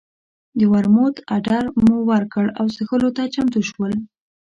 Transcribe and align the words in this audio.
د 0.57 0.59
ورموت 0.71 1.15
اډر 1.35 1.63
مو 1.85 1.97
ورکړ 2.11 2.45
او 2.59 2.65
څښلو 2.75 3.09
ته 3.17 3.23
چمتو 3.33 3.59
شول. 3.69 3.93